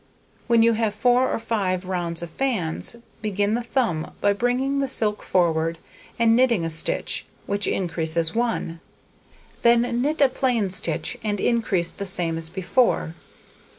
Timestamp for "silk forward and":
4.89-6.35